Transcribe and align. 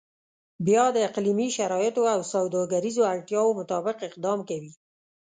بیا 0.67 0.83
د 0.91 0.97
اقلیمي 1.07 1.49
شرایطو 1.57 2.03
او 2.13 2.19
سوداګریزو 2.33 3.01
اړتیاو 3.13 3.57
مطابق 3.59 3.97
اقدام 4.09 4.39
کوي. 4.49 4.71